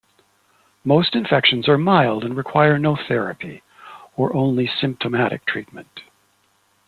Most 0.83 1.15
infections 1.15 1.69
are 1.69 1.77
mild 1.77 2.23
and 2.23 2.35
require 2.35 2.79
no 2.79 2.95
therapy 2.95 3.61
or 4.17 4.35
only 4.35 4.65
symptomatic 4.65 5.45
treatment. 5.45 5.99